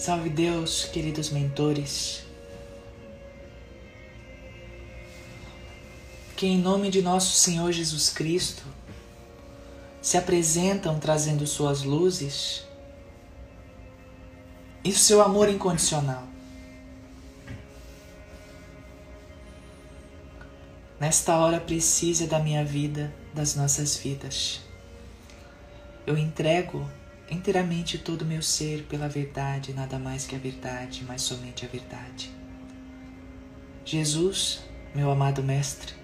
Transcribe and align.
Salve 0.00 0.30
Deus, 0.30 0.86
queridos 0.86 1.28
mentores. 1.28 2.22
Que 6.34 6.46
em 6.46 6.56
nome 6.56 6.88
de 6.88 7.02
nosso 7.02 7.34
Senhor 7.34 7.70
Jesus 7.70 8.08
Cristo 8.08 8.62
se 10.00 10.16
apresentam 10.16 10.98
trazendo 10.98 11.46
suas 11.46 11.82
luzes 11.82 12.64
e 14.82 14.90
seu 14.90 15.20
amor 15.20 15.50
incondicional. 15.50 16.26
Nesta 20.98 21.36
hora 21.36 21.60
precisa 21.60 22.26
da 22.26 22.38
minha 22.38 22.64
vida, 22.64 23.12
das 23.34 23.54
nossas 23.54 23.98
vidas. 23.98 24.62
Eu 26.06 26.16
entrego 26.16 26.88
inteiramente 27.30 27.96
todo 27.96 28.22
o 28.22 28.26
meu 28.26 28.42
ser 28.42 28.82
pela 28.82 29.08
verdade, 29.08 29.72
nada 29.72 29.98
mais 29.98 30.26
que 30.26 30.34
a 30.34 30.38
verdade, 30.38 31.04
mas 31.06 31.22
somente 31.22 31.64
a 31.64 31.68
verdade. 31.68 32.30
Jesus, 33.84 34.62
meu 34.94 35.10
amado 35.10 35.42
Mestre, 35.42 35.94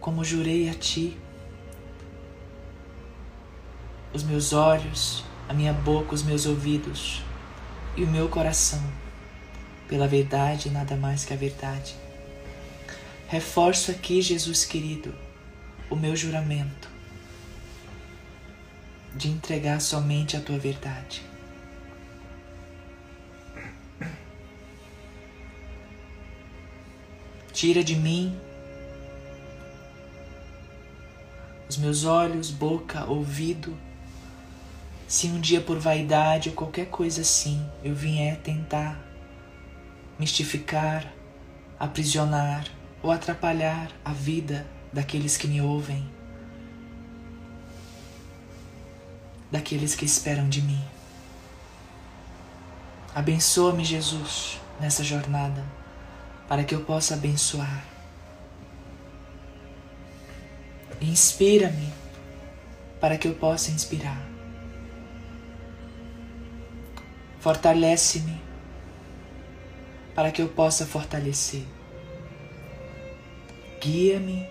como 0.00 0.24
jurei 0.24 0.68
a 0.68 0.74
Ti, 0.74 1.16
os 4.12 4.22
meus 4.22 4.52
olhos, 4.52 5.24
a 5.48 5.54
minha 5.54 5.72
boca, 5.72 6.14
os 6.14 6.22
meus 6.22 6.44
ouvidos 6.46 7.22
e 7.96 8.02
o 8.02 8.08
meu 8.08 8.28
coração, 8.28 8.82
pela 9.88 10.08
verdade 10.08 10.68
nada 10.70 10.96
mais 10.96 11.24
que 11.24 11.32
a 11.32 11.36
verdade. 11.36 11.94
Reforço 13.28 13.90
aqui, 13.90 14.20
Jesus 14.20 14.64
querido, 14.64 15.14
o 15.90 15.96
meu 15.96 16.16
juramento 16.16 16.95
de 19.16 19.28
entregar 19.28 19.80
somente 19.80 20.36
a 20.36 20.40
tua 20.40 20.58
verdade. 20.58 21.22
Tira 27.52 27.82
de 27.82 27.96
mim 27.96 28.38
os 31.68 31.78
meus 31.78 32.04
olhos, 32.04 32.50
boca, 32.50 33.04
ouvido. 33.06 33.76
Se 35.08 35.28
um 35.28 35.40
dia 35.40 35.60
por 35.60 35.78
vaidade 35.78 36.50
ou 36.50 36.54
qualquer 36.54 36.86
coisa 36.86 37.22
assim 37.22 37.64
eu 37.82 37.94
vier 37.94 38.36
tentar 38.38 39.00
mistificar, 40.18 41.12
aprisionar 41.78 42.66
ou 43.02 43.10
atrapalhar 43.10 43.90
a 44.04 44.12
vida 44.12 44.66
daqueles 44.92 45.36
que 45.36 45.46
me 45.46 45.60
ouvem, 45.60 46.08
daqueles 49.56 49.94
que 49.94 50.04
esperam 50.04 50.48
de 50.50 50.60
mim. 50.60 50.84
Abençoa-me, 53.14 53.82
Jesus, 53.82 54.60
nessa 54.78 55.02
jornada, 55.02 55.64
para 56.46 56.62
que 56.62 56.74
eu 56.74 56.84
possa 56.84 57.14
abençoar. 57.14 57.84
Inspira-me, 61.00 61.90
para 63.00 63.16
que 63.16 63.26
eu 63.26 63.34
possa 63.34 63.70
inspirar. 63.70 64.20
Fortalece-me, 67.40 68.38
para 70.14 70.30
que 70.30 70.42
eu 70.42 70.48
possa 70.48 70.84
fortalecer. 70.84 71.64
Guia-me, 73.80 74.46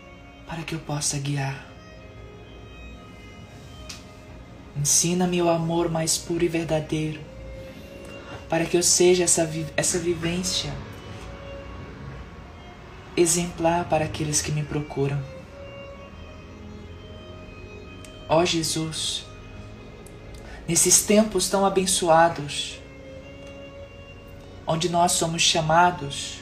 para 0.48 0.64
que 0.64 0.74
eu 0.74 0.80
possa 0.80 1.20
guiar. 1.20 1.75
Ensina-me 4.76 5.42
o 5.42 5.50
amor 5.50 5.90
mais 5.90 6.18
puro 6.18 6.44
e 6.44 6.48
verdadeiro, 6.48 7.22
para 8.50 8.66
que 8.66 8.76
eu 8.76 8.84
seja 8.84 9.24
essa, 9.24 9.50
essa 9.78 9.98
vivência 9.98 10.74
exemplar 13.16 13.86
para 13.86 14.06
aqueles 14.06 14.42
que 14.42 14.52
me 14.52 14.64
procuram. 14.64 15.22
Ó 18.28 18.44
Jesus, 18.44 19.26
nesses 20.68 21.04
tempos 21.04 21.48
tão 21.48 21.66
abençoados, 21.66 22.80
onde 24.68 24.90
nós 24.90 25.14
somos 25.14 25.42
chamados 25.42 26.40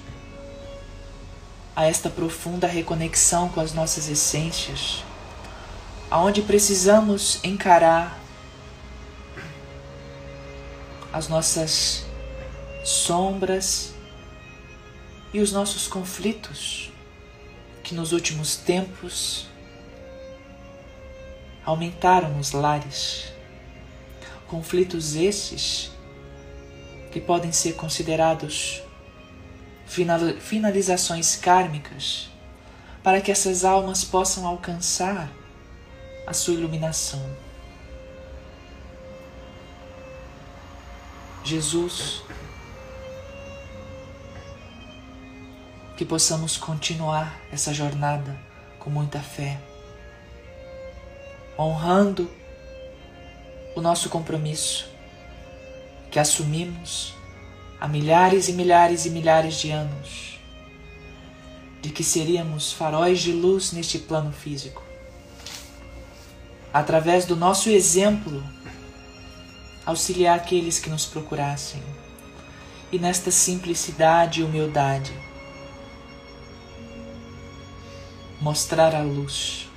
a 1.75 1.85
esta 1.85 2.09
profunda 2.09 2.67
reconexão 2.67 3.49
com 3.49 3.59
as 3.59 3.73
nossas 3.73 4.07
essências, 4.09 5.03
aonde 6.09 6.41
precisamos 6.41 7.39
encarar 7.43 8.22
as 11.13 11.27
nossas 11.27 12.03
sombras 12.83 13.93
e 15.31 15.39
os 15.39 15.51
nossos 15.51 15.87
conflitos 15.87 16.91
que 17.83 17.93
nos 17.93 18.11
últimos 18.11 18.55
tempos 18.55 19.47
aumentaram 21.63 22.29
nos 22.29 22.51
lares. 22.51 23.31
Conflitos 24.47 25.15
estes 25.15 25.91
que 27.11 27.21
podem 27.21 27.51
ser 27.51 27.73
considerados 27.73 28.81
finalizações 30.39 31.35
kármicas 31.35 32.29
para 33.03 33.21
que 33.21 33.31
essas 33.31 33.63
almas 33.63 34.03
possam 34.03 34.47
alcançar 34.47 35.29
a 36.25 36.33
sua 36.33 36.55
iluminação. 36.55 37.21
Jesus, 41.43 42.23
que 45.97 46.05
possamos 46.05 46.55
continuar 46.55 47.37
essa 47.51 47.73
jornada 47.73 48.39
com 48.79 48.89
muita 48.89 49.19
fé, 49.19 49.59
honrando 51.57 52.29
o 53.75 53.81
nosso 53.81 54.09
compromisso 54.09 54.87
que 56.09 56.19
assumimos 56.19 57.13
há 57.79 57.87
milhares 57.87 58.47
e 58.47 58.53
milhares 58.53 59.05
e 59.05 59.09
milhares 59.09 59.55
de 59.55 59.71
anos, 59.71 60.39
de 61.81 61.89
que 61.89 62.03
seríamos 62.03 62.71
faróis 62.71 63.19
de 63.19 63.33
luz 63.33 63.73
neste 63.73 63.99
plano 63.99 64.31
físico. 64.31 64.81
Através 66.73 67.25
do 67.25 67.35
nosso 67.35 67.69
exemplo, 67.69 68.41
auxiliar 69.85 70.37
aqueles 70.37 70.79
que 70.79 70.89
nos 70.89 71.05
procurassem. 71.05 71.81
E 72.91 72.99
nesta 72.99 73.31
simplicidade 73.31 74.41
e 74.41 74.43
humildade, 74.43 75.11
mostrar 78.39 78.93
a 78.93 79.01
luz. 79.01 79.67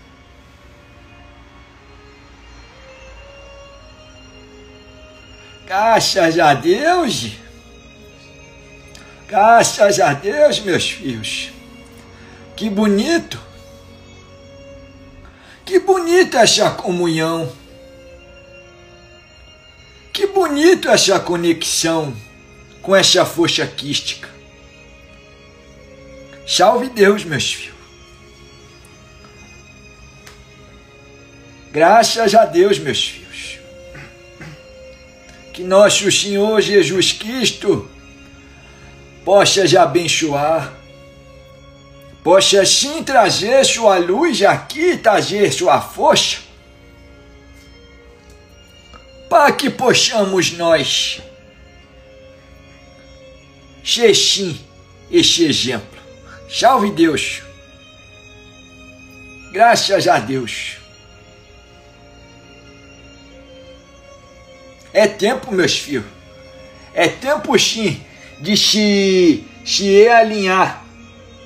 Graças 5.67 6.39
a 6.39 6.55
Deus, 6.55 7.33
graças 9.27 9.99
a 9.99 10.13
Deus, 10.13 10.61
meus 10.61 10.89
filhos, 10.89 11.51
que 12.55 12.71
bonito, 12.71 13.41
que 15.65 15.81
bonita 15.81 16.41
essa 16.41 16.71
comunhão. 16.71 17.51
Que 20.17 20.27
bonito 20.29 20.89
essa 20.89 21.21
conexão 21.21 22.17
com 22.81 22.97
essa 22.97 23.23
força 23.27 23.67
quística. 23.67 24.27
Salve 26.47 26.89
Deus, 26.89 27.23
meus 27.23 27.53
filhos. 27.53 27.77
Graças 31.71 32.35
a 32.35 32.47
Deus, 32.47 32.79
meus 32.79 33.07
filhos. 33.07 33.59
Que 35.53 35.63
nosso 35.63 36.11
Senhor 36.11 36.63
Jesus 36.63 37.13
Cristo 37.13 37.87
possa 39.23 39.69
te 39.69 39.77
abençoar, 39.77 40.73
possa 42.25 42.65
sim 42.65 43.05
trazer 43.05 43.63
sua 43.67 43.99
luz 43.99 44.43
aqui, 44.43 44.97
trazer 44.97 45.53
sua 45.53 45.79
força 45.79 46.46
para 49.29 49.53
que 49.53 49.69
possamos 49.69 50.53
nós 50.53 51.21
ser 53.85 54.15
sim 54.15 54.59
este 55.11 55.45
exemplo. 55.45 55.99
Salve 56.49 56.91
Deus. 56.91 57.43
Graças 59.53 60.07
a 60.09 60.19
Deus. 60.19 60.77
É 64.93 65.07
tempo, 65.07 65.53
meus 65.53 65.77
filhos. 65.79 66.07
É 66.95 67.09
tempo 67.09 67.59
sim 67.59 68.01
de 68.41 68.57
se, 68.57 69.45
se 69.65 70.09
alinhar 70.09 70.85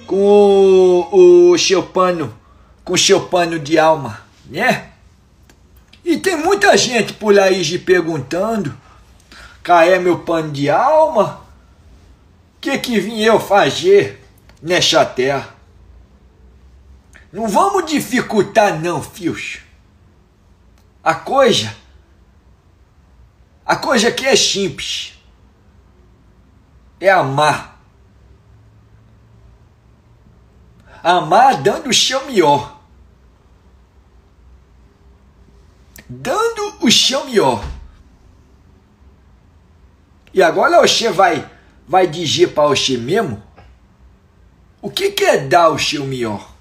com 0.06 1.08
o, 1.12 1.50
o 1.52 1.58
seu 1.58 1.82
pano, 1.82 2.36
com 2.84 2.94
o 2.94 2.98
seu 2.98 3.20
pano 3.22 3.58
de 3.58 3.78
alma, 3.78 4.24
né? 4.46 4.89
E 6.10 6.18
tem 6.18 6.36
muita 6.36 6.76
gente 6.76 7.12
por 7.12 7.38
aí 7.38 7.64
se 7.64 7.78
perguntando 7.78 8.76
cair 9.62 10.00
meu 10.00 10.18
pano 10.18 10.50
de 10.50 10.68
alma? 10.68 11.46
Que 12.60 12.76
que 12.78 12.98
vim 12.98 13.20
eu 13.20 13.38
fazer 13.38 14.20
nesta 14.60 15.06
terra? 15.06 15.54
Não 17.32 17.46
vamos 17.46 17.88
dificultar 17.88 18.76
não, 18.80 19.00
fios. 19.00 19.60
A 21.00 21.14
coisa, 21.14 21.76
a 23.64 23.76
coisa 23.76 24.08
aqui 24.08 24.26
é 24.26 24.34
simples. 24.34 25.16
É 26.98 27.08
amar. 27.08 27.80
Amar 31.04 31.62
dando 31.62 31.88
o 31.88 31.94
seu 31.94 32.26
melhor. 32.26 32.79
Dando 36.12 36.84
o 36.84 36.90
seu 36.90 37.24
melhor. 37.26 37.64
E 40.34 40.42
agora 40.42 40.80
você 40.80 41.08
vai 41.08 41.48
vai 41.86 42.08
dizer 42.08 42.48
para 42.48 42.66
você 42.66 42.96
mesmo 42.96 43.40
o 44.82 44.90
que, 44.90 45.12
que 45.12 45.24
é 45.24 45.38
dar 45.38 45.68
o 45.68 45.78
seu 45.78 46.04
melhor? 46.04 46.52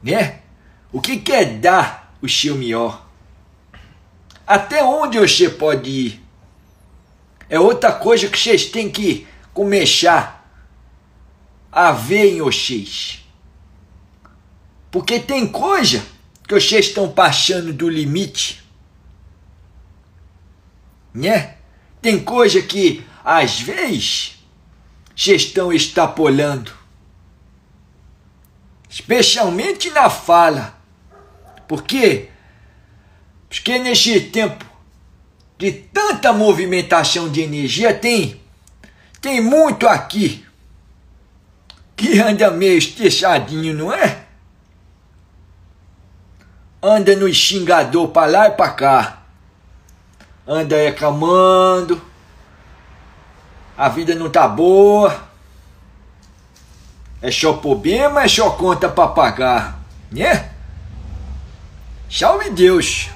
Né? 0.00 0.40
O 0.92 1.00
que, 1.00 1.18
que 1.18 1.32
é 1.32 1.44
dar 1.44 2.16
o 2.22 2.28
seu 2.28 2.54
melhor? 2.54 3.08
Até 4.46 4.84
onde 4.84 5.18
você 5.18 5.50
pode 5.50 5.90
ir? 5.90 6.24
É 7.48 7.58
outra 7.58 7.90
coisa 7.90 8.28
que 8.28 8.38
vocês 8.38 8.66
têm 8.66 8.88
que 8.88 9.26
começar 9.52 10.48
a 11.72 11.90
ver 11.90 12.36
em 12.36 12.40
vocês. 12.40 13.24
Porque 14.92 15.18
tem 15.18 15.46
coisa 15.46 16.06
que 16.46 16.54
vocês 16.54 16.86
estão 16.86 17.10
passando 17.10 17.72
do 17.72 17.88
limite. 17.88 18.64
Né? 21.12 21.56
Tem 22.00 22.22
coisa 22.22 22.62
que, 22.62 23.04
às 23.24 23.60
vezes, 23.60 24.38
vocês 25.14 25.42
estão 25.42 25.72
extrapolando. 25.72 26.72
Especialmente 28.88 29.90
na 29.90 30.08
fala. 30.08 30.78
Por 31.66 31.82
quê? 31.82 32.28
Porque 33.48 33.78
neste 33.78 34.20
tempo 34.20 34.64
de 35.58 35.72
tanta 35.72 36.32
movimentação 36.32 37.30
de 37.30 37.40
energia 37.40 37.94
tem 37.94 38.40
tem 39.20 39.40
muito 39.40 39.88
aqui 39.88 40.44
que 41.96 42.18
anda 42.20 42.50
meio 42.50 42.76
estrechadinho, 42.76 43.74
não 43.74 43.92
é? 43.92 44.25
Anda 46.88 47.16
no 47.16 47.28
xingador 47.34 48.10
para 48.10 48.30
lá 48.30 48.46
e 48.46 48.52
para 48.52 48.70
cá. 48.70 49.22
Anda 50.46 50.76
reclamando. 50.76 52.00
A 53.76 53.88
vida 53.88 54.14
não 54.14 54.30
tá 54.30 54.46
boa. 54.46 55.28
É 57.20 57.28
só 57.32 57.54
problema, 57.54 58.22
é 58.22 58.28
só 58.28 58.50
conta 58.50 58.88
para 58.88 59.08
pagar, 59.08 59.80
né? 60.12 60.52
Salve 62.08 62.50
Deus! 62.50 63.10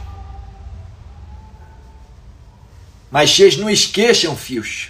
Mas 3.09 3.31
vocês 3.31 3.57
não 3.57 3.71
esqueçam, 3.71 4.37
fios. 4.37 4.89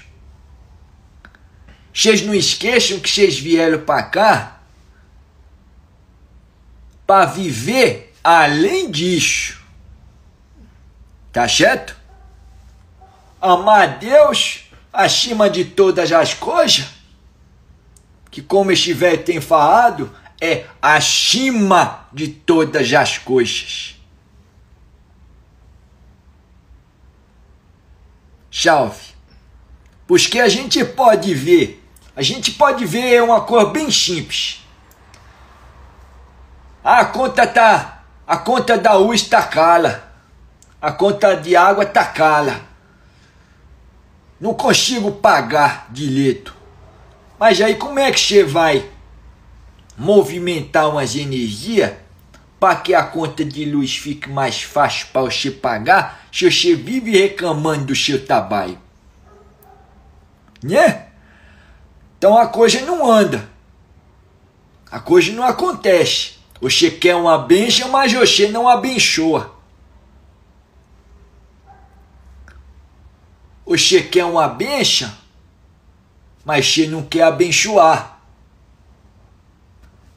Vocês 1.93 2.23
não 2.23 2.35
esqueçam 2.35 2.99
que 2.99 3.11
vocês 3.11 3.39
vieram 3.39 3.81
para 3.81 4.05
cá 4.05 4.61
para 7.07 7.27
viver 7.27 8.10
além 8.23 8.91
disso. 8.91 9.61
Tá 11.33 11.49
certo? 11.49 11.97
Amar 13.41 13.99
Deus 13.99 14.65
acima 14.93 15.49
de 15.49 15.65
todas 15.65 16.13
as 16.13 16.35
coisas, 16.35 16.87
que 18.31 18.43
como 18.43 18.73
este 18.73 18.93
velho 18.93 19.23
tem 19.23 19.41
falado, 19.41 20.15
é 20.41 20.67
acima 20.83 22.07
de 22.13 22.29
todas 22.29 22.93
as 22.93 23.19
coisas. 23.19 24.01
chave. 28.51 29.15
Porque 30.07 30.41
a 30.41 30.49
gente 30.49 30.85
pode 30.85 31.33
ver, 31.35 31.83
a 32.17 32.23
gente 32.23 32.51
pode 32.53 32.85
ver 32.85 33.23
uma 33.23 33.41
cor 33.43 33.71
bem 33.71 33.91
simples. 33.91 34.61
A 36.83 37.05
conta 37.05 37.47
tá, 37.47 38.00
a 38.31 38.39
conta 38.39 38.79
da 38.79 38.93
luz 38.93 39.23
tá 39.23 39.43
cala. 39.43 40.09
A 40.81 40.93
conta 40.93 41.35
de 41.35 41.57
água 41.57 41.85
tá 41.85 42.05
cala. 42.05 42.61
Não 44.41 44.55
consigo 44.55 45.11
pagar 45.11 45.89
direito. 45.91 46.55
Mas 47.41 47.61
aí 47.61 47.75
como 47.75 47.99
é 47.99 48.13
que 48.13 48.21
você 48.21 48.45
vai 48.45 48.89
movimentar 49.99 50.89
umas 50.89 51.17
energias 51.17 51.93
para 52.61 52.77
que 52.77 52.95
a 52.95 53.03
conta 53.03 53.45
de 53.45 53.65
luz 53.65 53.97
fique 53.97 54.31
mais 54.31 54.63
fácil 54.63 55.09
para 55.13 55.23
você 55.23 55.51
pagar, 55.51 56.25
se 56.31 56.49
você 56.49 56.77
vive 56.77 57.11
reclamando 57.11 57.87
do 57.87 57.97
seu 57.97 58.25
trabalho. 58.25 58.79
Né? 60.63 61.07
Então 62.17 62.39
a 62.39 62.47
coisa 62.47 62.81
não 62.83 63.11
anda. 63.11 63.51
A 64.89 65.01
coisa 65.01 65.33
não 65.33 65.43
acontece. 65.43 66.40
Você 66.61 66.91
quer 66.91 67.17
uma 67.17 67.39
benção, 67.39 67.89
mas 67.89 68.13
você 68.13 68.49
não 68.49 68.69
abençoa. 68.69 69.55
Você 73.65 74.03
quer 74.03 74.25
uma 74.27 74.47
benção, 74.47 75.11
mas 76.45 76.67
você 76.67 76.87
não 76.87 77.03
quer 77.03 77.23
abençoar. 77.23 78.21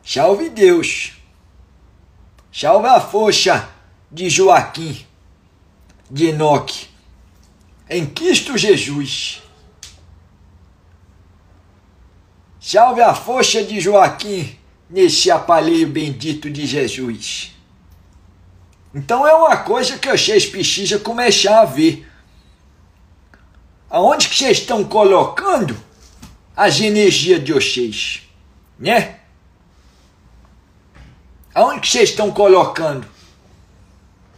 Salve 0.04 0.50
Deus. 0.50 1.14
Salve 2.52 2.88
a 2.88 3.00
força 3.00 3.70
de 4.12 4.30
Joaquim, 4.30 5.06
de 6.12 6.28
Enoque, 6.28 6.90
em 7.90 8.06
Cristo 8.06 8.58
Jesus. 8.58 9.42
Salve 12.60 13.02
a 13.02 13.16
força 13.16 13.64
de 13.64 13.80
Joaquim 13.80 14.58
nesse 14.90 15.32
aparelho 15.32 15.88
bendito 15.88 16.50
de 16.50 16.66
Jesus. 16.66 17.52
Então 18.94 19.28
é 19.28 19.34
uma 19.34 19.58
coisa 19.58 19.98
que 19.98 20.10
vocês 20.10 20.46
precisam 20.46 21.00
começar 21.00 21.62
a 21.62 21.66
ver. 21.66 22.08
Aonde 23.90 24.30
que 24.30 24.36
vocês 24.36 24.60
estão 24.60 24.84
colocando 24.84 25.76
as 26.56 26.80
energias 26.80 27.44
de 27.44 27.54
vocês, 27.54 28.22
né? 28.78 29.20
Aonde 31.54 31.82
que 31.82 31.88
vocês 31.88 32.10
estão 32.10 32.32
colocando? 32.32 33.08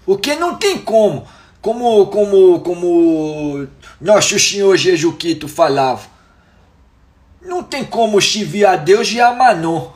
Porque 0.06 0.36
não 0.36 0.56
tem 0.56 0.78
como, 0.78 1.28
como, 1.62 2.08
como, 2.08 2.60
como 2.60 3.68
nosso 4.00 4.40
Senhor 4.40 4.78
Jesus 4.78 5.16
Cristo 5.18 5.48
falava. 5.48 6.08
Não 7.42 7.64
tem 7.64 7.84
como 7.84 8.22
servir 8.22 8.66
a 8.66 8.76
Deus 8.76 9.12
e 9.12 9.20
a 9.20 9.34
Manon. 9.34 9.95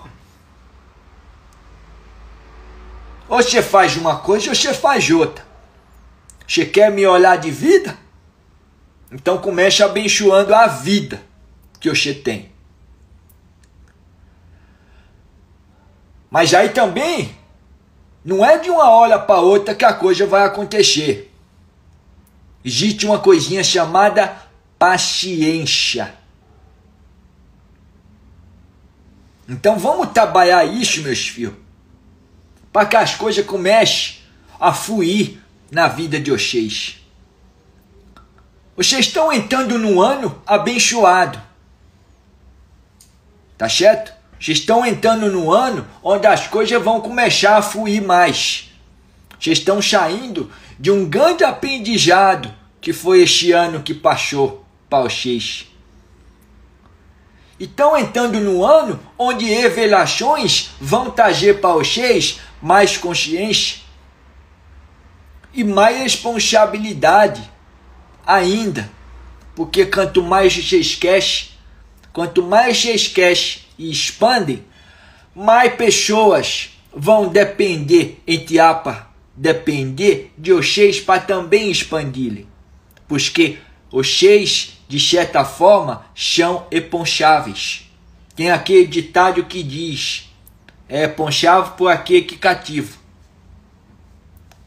Ou 3.30 3.44
você 3.44 3.62
faz 3.62 3.96
uma 3.96 4.18
coisa 4.18 4.50
ou 4.50 4.56
você 4.56 4.74
faz 4.74 5.10
outra. 5.12 5.46
Você 6.48 6.66
quer 6.66 6.92
me 6.92 7.06
olhar 7.06 7.38
de 7.38 7.52
vida? 7.52 7.96
Então 9.12 9.38
comece 9.38 9.84
abençoando 9.84 10.54
a 10.54 10.66
vida 10.66 11.22
que 11.80 11.90
você 11.90 12.14
tem. 12.14 12.52
Mas 16.30 16.54
aí 16.54 16.70
também 16.70 17.36
não 18.26 18.44
é 18.44 18.58
de 18.58 18.70
uma 18.70 18.90
hora 18.90 19.18
para 19.18 19.40
outra 19.40 19.74
que 19.74 19.86
a 19.86 19.94
coisa 19.94 20.26
vai 20.26 20.44
acontecer. 20.44 21.32
Existe 22.64 23.06
uma 23.06 23.20
coisinha 23.20 23.64
chamada 23.64 24.38
paciência. 24.78 26.14
Então 29.48 29.80
vamos 29.80 30.12
trabalhar 30.12 30.64
isso, 30.66 31.02
meus 31.02 31.28
filhos, 31.28 31.56
para 32.80 32.88
que 32.88 32.96
as 32.96 33.14
coisas 33.14 33.46
comecem 33.46 34.20
a 34.58 34.72
fluir 34.72 35.40
na 35.70 35.90
vida 35.90 36.18
de 36.18 36.32
vocês. 36.32 36.96
Vocês 38.74 39.08
estão 39.08 39.34
entrando 39.34 39.78
num 39.78 40.02
ano 40.02 40.42
abençoado. 40.48 41.42
Tá 43.58 43.68
certo? 43.68 44.14
Vocês 44.40 44.60
estão 44.60 44.86
entrando 44.86 45.30
no 45.30 45.52
ano 45.52 45.86
onde 46.02 46.26
as 46.26 46.48
coisas 46.48 46.82
vão 46.82 47.02
começar 47.02 47.58
a 47.58 47.62
fluir 47.62 48.02
mais. 48.02 48.70
Vocês 49.38 49.58
estão 49.58 49.82
saindo 49.82 50.50
de 50.80 50.90
um 50.90 51.04
grande 51.04 51.44
aprendizado 51.44 52.50
que 52.80 52.94
foi 52.94 53.24
este 53.24 53.52
ano 53.52 53.84
que 53.84 53.94
passou 53.94 54.66
para 54.90 55.04
vocês. 55.04 55.69
Estão 57.60 57.98
entrando 57.98 58.40
no 58.40 58.64
ano 58.64 59.00
onde 59.18 59.46
revelações 59.46 60.70
vão 60.80 61.12
trazer 61.12 61.60
para 61.60 61.74
vocês 61.74 62.40
mais 62.62 62.96
consciência 62.96 63.80
e 65.54 65.64
mais 65.64 65.98
responsabilidade 65.98 67.42
ainda. 68.26 68.90
Porque 69.56 69.86
quanto 69.86 70.24
mais 70.24 70.56
vocês 70.56 70.88
esquecem, 70.88 71.50
quanto 72.14 72.42
mais 72.42 72.78
vocês 72.80 73.02
esquecem 73.02 73.62
e 73.78 73.92
expandem, 73.92 74.64
mais 75.36 75.74
pessoas 75.76 76.70
vão 76.94 77.28
depender, 77.28 78.22
entre 78.26 78.60
apa, 78.60 79.10
depender 79.36 80.32
de 80.38 80.54
vocês 80.54 81.00
para 81.00 81.22
também 81.22 81.70
expandirem. 81.70 82.48
Porque 83.08 83.58
vocês, 83.92 84.79
de 84.90 85.00
certa 85.00 85.46
forma, 85.46 86.04
são 86.16 86.68
eponcháveis. 86.72 87.90
Tem 88.36 88.50
aquele 88.50 88.88
ditado 88.88 89.46
que 89.46 89.64
diz: 89.64 90.34
é 90.88 91.08
ponchável 91.08 91.74
por 91.74 91.88
aquele 91.88 92.24
que 92.24 92.36
cativo. 92.36 92.98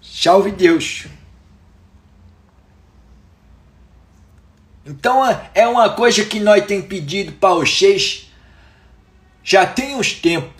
Salve 0.01 0.53
Deus! 0.53 1.07
Então 4.87 5.23
é 5.55 5.67
uma 5.67 5.91
coisa 5.91 6.25
que 6.25 6.41
nós 6.41 6.65
temos 6.65 6.87
pedido 6.87 7.33
para 7.33 7.55
vocês 7.55 8.31
já 9.43 9.67
tem 9.67 9.97
uns 9.97 10.13
tempos. 10.13 10.53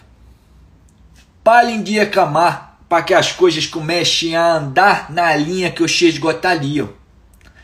Parem 1.45 1.83
de 1.83 1.93
reclamar 1.93 2.81
para 2.89 3.03
que 3.03 3.15
as 3.15 3.31
coisas 3.31 3.65
comecem 3.65 4.35
a 4.35 4.55
andar 4.55 5.13
na 5.13 5.37
linha 5.37 5.71
que 5.71 5.83
vocês 5.83 6.19
gostariam. 6.19 6.93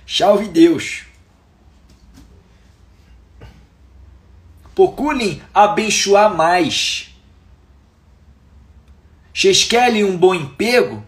Salve 0.06 0.46
Deus! 0.46 1.07
Procurem 4.78 5.42
abençoar 5.52 6.32
mais. 6.32 7.12
Vocês 9.34 9.64
querem 9.64 10.04
um 10.04 10.16
bom 10.16 10.32
emprego? 10.32 11.04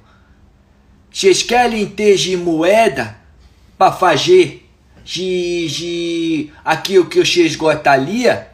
Vocês 1.09 1.45
querem 1.45 1.87
ter 1.87 2.17
de 2.17 2.37
moeda 2.37 3.17
para 3.79 3.93
fazer 3.93 4.69
de, 5.05 5.69
de 5.69 6.53
aquilo 6.65 7.07
que 7.07 7.25
vocês 7.25 7.55
gostariam? 7.55 8.45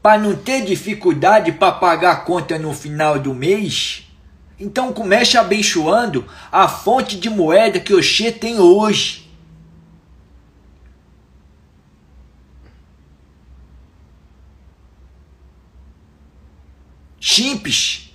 Para 0.00 0.22
não 0.22 0.34
ter 0.34 0.64
dificuldade 0.64 1.52
para 1.52 1.72
pagar 1.72 2.12
a 2.12 2.16
conta 2.16 2.58
no 2.58 2.72
final 2.72 3.18
do 3.18 3.34
mês? 3.34 4.08
Então 4.58 4.90
comece 4.94 5.36
abençoando 5.36 6.26
a 6.50 6.66
fonte 6.66 7.18
de 7.18 7.28
moeda 7.28 7.78
que 7.78 7.92
você 7.92 8.32
tem 8.32 8.58
hoje. 8.58 9.23
Simples, 17.24 18.10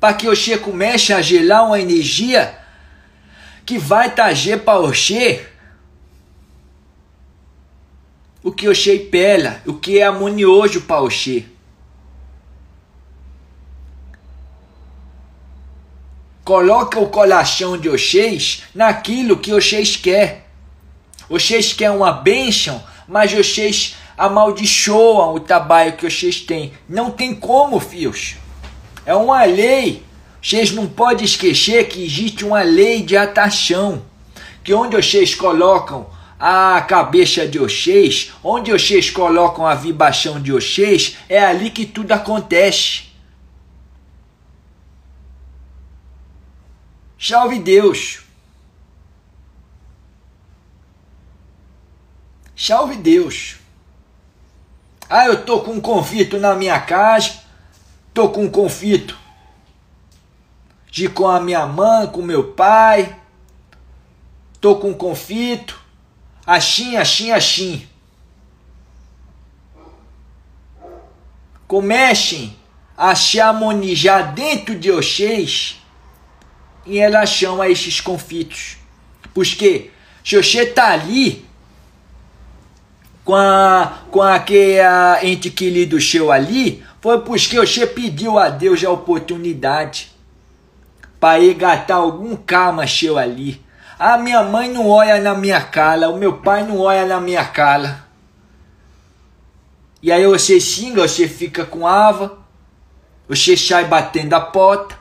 para 0.00 0.14
que 0.14 0.24
você 0.24 0.56
comece 0.56 1.12
a 1.12 1.20
gerar 1.20 1.64
uma 1.64 1.78
energia 1.78 2.58
que 3.66 3.76
vai 3.76 4.14
trazer 4.14 4.60
para 4.60 4.78
você 4.78 5.46
o 8.42 8.50
que 8.50 8.66
você 8.66 8.98
pela, 8.98 9.60
o 9.66 9.74
que 9.74 9.98
é 9.98 10.04
harmonioso 10.04 10.80
para 10.80 11.02
você. 11.02 11.44
Coloca 16.42 16.98
o 16.98 17.10
coração 17.10 17.76
de 17.76 17.90
vocês 17.90 18.62
naquilo 18.74 19.36
que 19.36 19.50
vocês 19.50 19.96
querem. 19.96 20.40
Vocês 21.28 21.74
querem 21.74 21.94
uma 21.94 22.12
bênção, 22.12 22.82
mas 23.06 23.30
vocês 23.30 23.96
amaldiçoam 24.16 25.34
o 25.34 25.40
trabalho 25.40 25.94
que 25.94 26.08
vocês 26.08 26.40
têm. 26.40 26.72
Não 26.88 27.10
tem 27.10 27.34
como, 27.34 27.78
filhos. 27.78 28.45
É 29.06 29.14
uma 29.14 29.44
lei. 29.44 30.04
Vocês 30.42 30.72
não 30.72 30.88
podem 30.88 31.24
esquecer 31.24 31.88
que 31.88 32.04
existe 32.04 32.44
uma 32.44 32.62
lei 32.62 33.02
de 33.02 33.16
atração. 33.16 34.04
Que 34.64 34.74
onde 34.74 34.96
vocês 34.96 35.32
colocam 35.32 36.10
a 36.38 36.82
cabeça 36.82 37.46
de 37.46 37.58
vocês, 37.58 38.32
onde 38.42 38.72
vocês 38.72 39.08
colocam 39.08 39.64
a 39.64 39.74
vibração 39.76 40.42
de 40.42 40.50
vocês, 40.50 41.16
é 41.28 41.42
ali 41.42 41.70
que 41.70 41.86
tudo 41.86 42.12
acontece. 42.12 43.04
Salve 47.18 47.60
Deus! 47.60 48.20
Salve 52.56 52.96
Deus! 52.96 53.56
Ah, 55.08 55.26
eu 55.26 55.44
tô 55.44 55.60
com 55.60 55.72
um 55.72 55.80
conflito 55.80 56.38
na 56.38 56.54
minha 56.54 56.80
casa 56.80 57.45
Tô 58.16 58.30
com 58.30 58.44
um 58.44 58.50
conflito 58.50 59.14
de 60.90 61.06
com 61.06 61.28
a 61.28 61.38
minha 61.38 61.66
mãe, 61.66 62.06
com 62.06 62.22
meu 62.22 62.44
pai. 62.44 63.14
Tô 64.58 64.76
com 64.76 64.88
um 64.88 64.94
conflito. 64.94 65.78
Assim, 66.46 66.96
assim, 66.96 67.30
assim. 67.30 67.86
Comecem 71.68 72.56
a 72.96 73.14
se 73.14 73.38
harmonizar 73.38 74.32
dentro 74.32 74.74
de 74.78 74.90
vocês 74.90 75.82
em 76.86 76.94
relação 76.94 77.60
a 77.60 77.68
esses 77.68 78.00
conflitos. 78.00 78.78
Porque 79.34 79.90
se 80.24 80.42
você 80.42 80.64
tá 80.64 80.92
ali 80.92 81.44
com, 83.22 83.34
a, 83.34 84.04
com 84.10 84.22
aquele 84.22 84.80
ente 85.22 85.50
querido 85.50 86.00
seu 86.00 86.32
ali, 86.32 86.82
foi 87.06 87.20
porque 87.20 87.56
você 87.56 87.86
pediu 87.86 88.36
a 88.36 88.48
Deus 88.48 88.82
a 88.82 88.90
oportunidade 88.90 90.10
para 91.20 91.38
regatar 91.38 91.98
algum 91.98 92.34
karma 92.34 92.84
seu 92.84 93.16
ali. 93.16 93.64
A 93.96 94.18
minha 94.18 94.42
mãe 94.42 94.68
não 94.68 94.88
olha 94.88 95.20
na 95.20 95.32
minha 95.32 95.60
cara, 95.60 96.10
o 96.10 96.18
meu 96.18 96.38
pai 96.38 96.64
não 96.64 96.80
olha 96.80 97.06
na 97.06 97.20
minha 97.20 97.44
cara. 97.44 98.04
E 100.02 100.10
aí 100.10 100.26
você 100.26 100.58
xinga, 100.58 101.06
você 101.06 101.28
fica 101.28 101.64
com 101.64 101.86
ava, 101.86 102.40
você 103.28 103.56
sai 103.56 103.84
batendo 103.84 104.34
a 104.34 104.40
porta. 104.40 104.98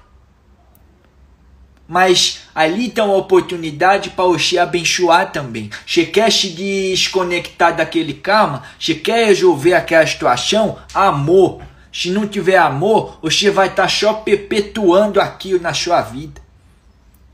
Mas 1.87 2.41
ali 2.53 2.87
tem 2.91 3.03
uma 3.03 3.15
oportunidade 3.15 4.11
para 4.11 4.25
você 4.25 4.59
abençoar 4.59 5.31
também. 5.31 5.71
Você 5.87 6.05
quer 6.05 6.31
se 6.31 6.49
desconectar 6.49 7.75
daquele 7.75 8.13
karma? 8.13 8.61
Você 8.79 8.93
quer 8.93 9.25
resolver 9.25 9.73
aquela 9.73 10.05
situação? 10.05 10.77
Amor. 10.93 11.63
Se 11.95 12.11
não 12.11 12.27
tiver 12.27 12.57
amor, 12.57 13.17
você 13.21 13.49
vai 13.49 13.69
estar 13.69 13.83
tá 13.83 13.87
só 13.87 14.15
perpetuando 14.15 15.21
aquilo 15.21 15.61
na 15.61 15.73
sua 15.73 16.01
vida. 16.01 16.41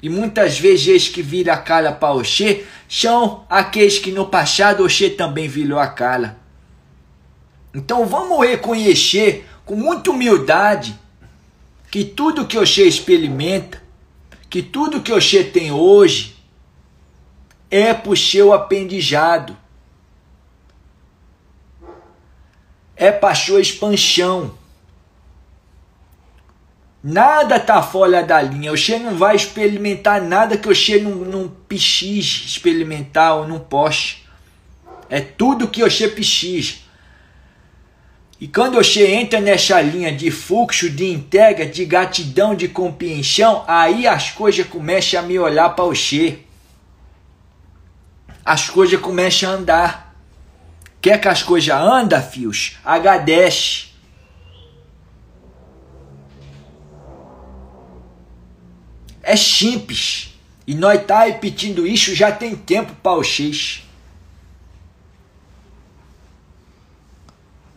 E 0.04 0.08
muitas 0.08 0.60
vezes 0.60 1.10
que 1.10 1.24
vira 1.24 1.54
a 1.54 1.58
cara 1.58 1.92
para 1.92 2.14
você 2.14 2.64
são 2.88 3.44
aqueles 3.50 3.98
que 3.98 4.12
no 4.12 4.28
passado 4.28 4.88
você 4.88 5.10
também 5.10 5.48
virou 5.48 5.80
a 5.80 5.88
cara. 5.88 6.38
Então 7.74 8.06
vamos 8.06 8.46
reconhecer 8.46 9.50
com 9.66 9.76
muita 9.76 10.12
humildade 10.12 10.96
que 11.90 12.04
tudo 12.04 12.46
que 12.46 12.56
você 12.56 12.84
experimenta, 12.84 13.82
que 14.48 14.62
tudo 14.62 15.02
que 15.02 15.12
você 15.12 15.44
tem 15.44 15.72
hoje 15.72 16.36
é 17.72 17.96
por 17.96 18.16
seu 18.16 18.54
aprendizado. 18.54 19.58
É 23.02 23.34
sua 23.34 23.60
expansão. 23.60 24.54
Nada 27.04 27.60
tá 27.60 27.82
fora 27.82 28.22
da 28.22 28.40
linha. 28.40 28.70
Você 28.70 29.00
não 29.00 29.16
vai 29.16 29.36
experimentar 29.36 30.22
nada 30.22 30.56
que 30.56 30.68
você 30.68 31.00
não, 31.00 31.16
não 31.16 31.48
precise 31.68 32.46
experimentar 32.46 33.38
ou 33.38 33.48
não 33.48 33.60
poste. 33.60 34.24
É 35.10 35.20
tudo 35.20 35.68
que 35.68 35.82
você 35.82 36.08
precisa. 36.08 36.76
E 38.40 38.48
quando 38.48 38.76
você 38.76 39.08
entra 39.08 39.42
nessa 39.42 39.82
linha 39.82 40.12
de 40.16 40.30
fluxo, 40.30 40.88
de 40.88 41.12
entrega, 41.12 41.66
de 41.66 41.86
gratidão, 41.86 42.54
de 42.54 42.68
compreensão, 42.68 43.64
aí 43.68 44.06
as 44.06 44.30
coisas 44.30 44.68
começam 44.68 45.20
a 45.20 45.24
me 45.24 45.40
olhar 45.40 45.70
para 45.70 45.86
você. 45.86 46.38
As 48.46 48.70
coisas 48.70 49.00
começam 49.00 49.50
a 49.50 49.54
andar. 49.54 50.11
Quer 51.02 51.20
que 51.20 51.28
as 51.28 51.42
coisas 51.42 51.74
andam, 51.74 52.22
fios? 52.22 52.78
Agradece. 52.86 53.88
É 59.24 59.36
simples. 59.36 60.36
E 60.68 60.76
nós 60.76 61.04
tá 61.06 61.24
repetindo 61.24 61.88
isso 61.88 62.14
já 62.14 62.32
tem 62.32 62.56
tempo 62.56 62.94
para 63.02 63.16
vocês. 63.16 63.84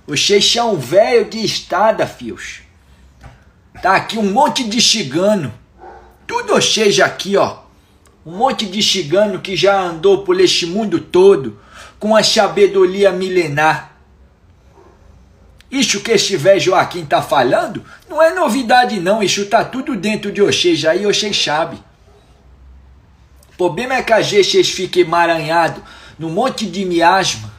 Vocês 0.07 0.45
são 0.52 0.76
velho 0.76 1.25
de 1.31 1.43
estada, 1.43 2.07
fios. 2.07 2.61
Tá 3.81 3.97
aqui 3.97 4.19
um 4.19 4.31
monte 4.31 4.64
de 4.64 4.83
chigano. 4.83 5.52
Tudo 6.26 6.54
vocês 6.54 7.00
aqui, 7.00 7.38
ó. 7.38 7.61
Um 8.25 8.37
monte 8.37 8.66
de 8.66 8.83
chigano 8.83 9.40
que 9.40 9.57
já 9.57 9.81
andou 9.81 10.25
por 10.25 10.38
este 10.38 10.66
mundo 10.66 11.00
todo 11.00 11.63
com 12.04 12.14
a 12.14 12.23
sabedoria 12.23 13.11
milenar. 13.11 13.96
Isso 15.70 16.02
que 16.02 16.14
velho 16.37 16.61
Joaquim 16.61 17.02
está 17.02 17.23
falando 17.23 17.82
não 18.11 18.23
é 18.23 18.34
novidade 18.34 19.00
não, 19.00 19.23
isso 19.23 19.40
está 19.40 19.64
tudo 19.64 19.96
dentro 19.96 20.30
de 20.30 20.42
vocês 20.42 20.84
aí, 20.84 21.06
vocês 21.06 21.34
sabem. 21.42 21.82
O 23.54 23.56
problema 23.56 23.94
é 23.94 24.02
que 24.02 24.12
às 24.12 24.30
vezes 24.30 24.52
vocês 24.52 24.68
ficam 24.68 25.00
emaranhados 25.00 25.82
num 26.18 26.28
monte 26.28 26.66
de 26.66 26.84
miasma, 26.84 27.50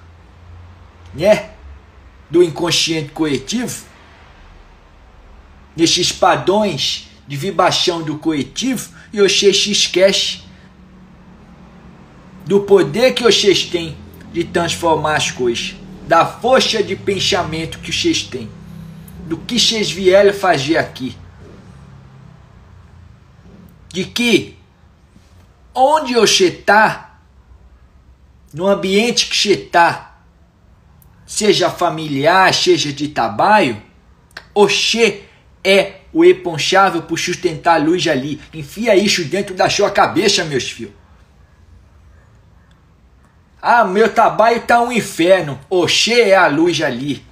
né? 1.12 1.50
Do 2.30 2.44
inconsciente 2.44 3.10
coletivo, 3.14 3.84
nesses 5.76 6.12
padrões 6.12 7.10
de 7.28 7.36
vibração 7.36 8.04
do 8.04 8.20
coletivo, 8.20 8.94
e 9.12 9.20
vocês 9.20 9.64
se 9.64 9.72
esquecem 9.72 10.42
do 12.46 12.60
poder 12.60 13.16
que 13.16 13.24
vocês 13.24 13.64
têm 13.64 14.05
de 14.36 14.44
transformar 14.44 15.16
as 15.16 15.32
coisas, 15.32 15.76
da 16.06 16.26
força 16.26 16.84
de 16.84 16.94
pensamento 16.94 17.80
que 17.80 17.90
vocês 17.90 18.22
têm, 18.22 18.50
do 19.26 19.38
que 19.38 19.58
vocês 19.58 19.90
vieram 19.90 20.34
fazer 20.34 20.76
aqui. 20.76 21.16
De 23.88 24.04
que 24.04 24.58
onde 25.74 26.16
você 26.16 26.48
está, 26.48 27.22
no 28.54 28.68
ambiente 28.68 29.30
que 29.30 29.38
você 29.38 29.54
está, 29.54 30.18
seja 31.26 31.70
familiar, 31.70 32.54
seja 32.54 32.92
de 32.92 33.08
trabalho, 33.08 33.82
você 34.54 35.24
é 35.64 36.02
o 36.12 36.26
responsável 36.26 37.04
por 37.04 37.18
sustentar 37.18 37.76
a 37.76 37.84
luz 37.86 38.06
ali. 38.06 38.42
Enfia 38.54 38.98
isso 38.98 39.24
dentro 39.24 39.56
da 39.56 39.70
sua 39.70 39.90
cabeça, 39.90 40.44
meus 40.44 40.70
filhos. 40.70 41.05
Ah, 43.68 43.84
meu 43.84 44.14
trabalho 44.14 44.62
tá 44.62 44.80
um 44.80 44.92
inferno. 44.92 45.60
Oxê 45.68 46.30
é 46.30 46.36
a 46.36 46.46
luz 46.46 46.80
ali. 46.84 47.26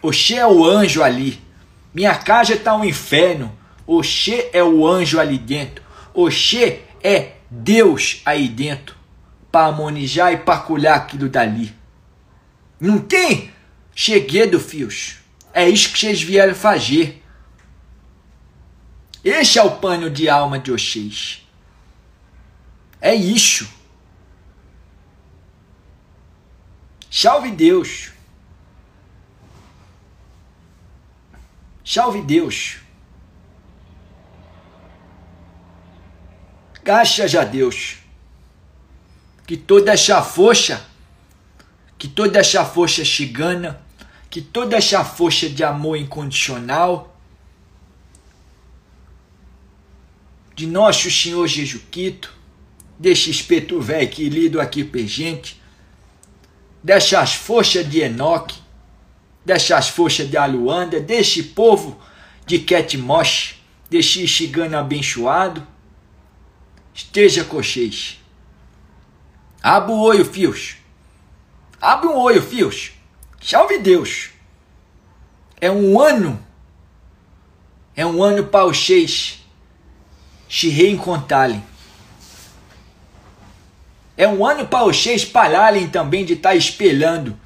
Oxê 0.00 0.36
é 0.36 0.46
o 0.46 0.64
anjo 0.64 1.02
ali. 1.02 1.38
Minha 1.92 2.14
casa 2.14 2.56
tá 2.56 2.74
um 2.74 2.82
inferno. 2.82 3.54
Oxê 3.86 4.48
é 4.54 4.64
o 4.64 4.86
anjo 4.86 5.20
ali 5.20 5.36
dentro. 5.36 5.84
Oxê 6.14 6.80
é 7.04 7.32
Deus 7.50 8.22
aí 8.24 8.48
dentro 8.48 8.96
para 9.52 9.66
harmonizar 9.66 10.32
e 10.32 10.38
para 10.38 10.60
colhar 10.60 10.96
aquilo 10.96 11.28
dali. 11.28 11.76
Não 12.80 12.98
tem 12.98 13.50
cheguedo, 13.94 14.58
fios. 14.58 15.18
É 15.52 15.68
isso 15.68 15.92
que 15.92 15.98
vocês 15.98 16.22
vieram 16.22 16.54
fazer. 16.54 17.22
Este 19.22 19.58
é 19.58 19.62
o 19.62 19.72
pano 19.72 20.08
de 20.08 20.30
alma 20.30 20.58
de 20.58 20.70
vocês. 20.70 21.46
É 23.02 23.14
isso. 23.14 23.75
Salve 27.18 27.50
Deus. 27.50 28.10
Salve 31.82 32.20
Deus. 32.20 32.76
Graças 36.84 37.34
a 37.34 37.42
Deus. 37.42 37.96
Que 39.46 39.56
toda 39.56 39.94
essa 39.94 40.20
força, 40.20 40.86
que 41.96 42.06
toda 42.06 42.38
essa 42.38 42.66
força 42.66 43.02
chigana, 43.02 43.80
que 44.28 44.42
toda 44.42 44.76
essa 44.76 45.02
força 45.02 45.48
de 45.48 45.64
amor 45.64 45.96
incondicional 45.96 47.18
de 50.54 50.66
nosso 50.66 51.10
Senhor 51.10 51.46
Jesus 51.46 51.82
Cristo, 51.90 52.30
desse 52.98 53.30
espeto 53.30 53.80
velho 53.80 54.06
que 54.06 54.28
lido 54.28 54.60
aqui 54.60 54.84
per 54.84 55.06
gente, 55.06 55.64
dessas 56.86 57.34
forças 57.34 57.90
de 57.90 57.98
Enoque, 57.98 58.62
dessas 59.44 59.88
forças 59.88 60.30
de 60.30 60.36
Aluanda, 60.36 61.00
desse 61.00 61.42
povo 61.42 62.00
de 62.46 62.60
Ketmosh, 62.60 63.60
desse 63.90 64.24
chigano 64.28 64.78
abençoado, 64.78 65.66
esteja 66.94 67.42
com 67.42 67.56
vocês. 67.56 68.20
Abra 69.60 69.90
o 69.90 70.00
olho, 70.00 70.24
fios. 70.24 70.76
Abra 71.80 72.08
um 72.08 72.14
olho, 72.14 72.40
fios. 72.40 72.92
Salve 73.42 73.78
Deus. 73.78 74.30
É 75.60 75.68
um 75.68 76.00
ano. 76.00 76.40
É 77.96 78.06
um 78.06 78.22
ano 78.22 78.44
para 78.46 78.64
vocês 78.64 79.44
se 80.48 80.68
reencontrarem. 80.68 81.60
É 84.16 84.26
um 84.26 84.46
ano 84.46 84.66
para 84.66 84.84
vocês 84.84 85.24
pararem 85.24 85.88
também 85.88 86.24
de 86.24 86.32
estar 86.32 86.50
tá 86.50 86.54
espelhando 86.54 87.38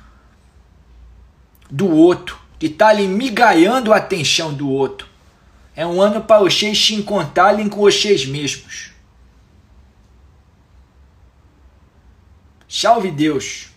do 1.71 1.91
outro, 1.91 2.39
de 2.59 2.67
estarem 2.67 3.09
tá 3.09 3.15
migalhando 3.15 3.93
a 3.93 3.97
atenção 3.97 4.55
do 4.55 4.69
outro. 4.69 5.09
É 5.75 5.87
um 5.87 6.01
ano 6.01 6.21
para 6.23 6.41
vocês 6.41 6.79
se 6.79 6.95
encontrarem 6.95 7.69
com 7.69 7.81
vocês 7.81 8.27
mesmos. 8.27 8.91
Salve 12.69 13.11
Deus! 13.11 13.69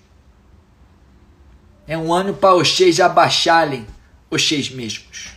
É 1.88 1.98
um 1.98 2.14
ano 2.14 2.34
para 2.34 2.54
vocês 2.54 3.00
abaixarem 3.00 3.86
vocês 4.30 4.70
mesmos. 4.70 5.30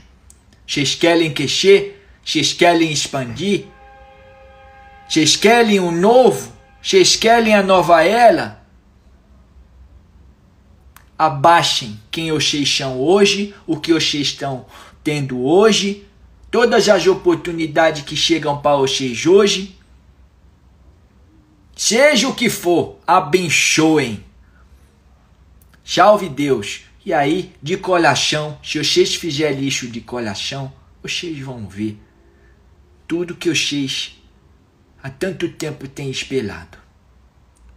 Vocês 0.66 0.94
querem 0.94 1.32
crescer? 1.32 2.06
Vocês 2.24 2.52
querem 2.52 2.92
expandir? 2.92 3.64
Vocês 5.08 5.36
querem 5.36 5.80
o 5.80 5.86
um 5.86 5.92
novo? 5.92 6.55
Vocês 6.86 7.16
querem 7.16 7.52
a 7.52 7.64
nova 7.64 8.04
era? 8.04 8.62
Abaixem 11.18 12.00
quem 12.12 12.30
vocês 12.30 12.72
são 12.72 13.00
hoje, 13.00 13.52
o 13.66 13.80
que 13.80 13.92
vocês 13.92 14.28
estão 14.28 14.66
tendo 15.02 15.44
hoje, 15.44 16.06
todas 16.48 16.88
as 16.88 17.04
oportunidades 17.08 18.04
que 18.04 18.14
chegam 18.14 18.62
para 18.62 18.76
vocês 18.76 19.26
hoje 19.26 19.76
Seja 21.74 22.28
o 22.28 22.34
que 22.36 22.48
for, 22.48 23.00
abençoem. 23.04 24.24
Salve 25.84 26.28
Deus. 26.28 26.82
E 27.04 27.12
aí, 27.12 27.52
de 27.60 27.76
coração, 27.76 28.60
se 28.62 28.78
vocês 28.78 29.16
fizerem 29.16 29.66
isso 29.66 29.88
de 29.88 30.00
coração, 30.00 30.72
vocês 31.02 31.36
vão 31.40 31.66
ver 31.66 31.98
tudo 33.08 33.34
que 33.34 33.52
vocês 33.52 34.16
há 35.06 35.10
tanto 35.10 35.48
tempo 35.48 35.86
têm 35.86 36.10
esperado. 36.10 36.78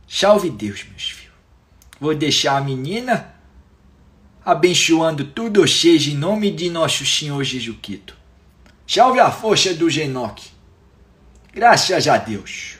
Salve 0.07 0.49
Deus, 0.49 0.83
meus 0.89 1.11
filhos. 1.11 1.35
Vou 1.99 2.15
deixar 2.15 2.57
a 2.57 2.61
menina 2.61 3.35
abençoando 4.43 5.23
tudo 5.23 5.61
vocês 5.61 6.07
em 6.07 6.15
nome 6.15 6.49
de 6.49 6.71
nosso 6.71 7.05
Senhor 7.05 7.43
Jesus 7.43 7.77
Cristo. 7.83 8.15
Salve 8.87 9.19
a 9.19 9.29
força 9.29 9.75
do 9.75 9.87
Genoque. 9.91 10.49
Graças 11.53 12.07
a 12.07 12.17
Deus. 12.17 12.78